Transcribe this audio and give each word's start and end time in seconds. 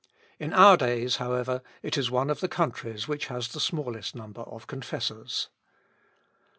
In 0.39 0.51
our 0.51 0.77
days, 0.77 1.17
however, 1.17 1.61
it 1.83 1.95
is 1.95 2.09
one 2.09 2.31
of 2.31 2.39
the 2.39 2.47
countries 2.47 3.07
which 3.07 3.27
has 3.27 3.49
the 3.49 3.59
smallest 3.59 4.15
number 4.15 4.41
of 4.41 4.65
confessors. 4.65 5.49